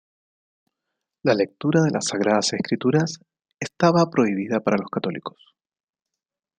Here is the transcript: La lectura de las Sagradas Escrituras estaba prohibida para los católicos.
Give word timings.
La 1.21 1.35
lectura 1.35 1.83
de 1.83 1.91
las 1.91 2.07
Sagradas 2.07 2.53
Escrituras 2.53 3.19
estaba 3.59 4.09
prohibida 4.09 4.59
para 4.59 4.77
los 4.77 4.89
católicos. 4.89 5.53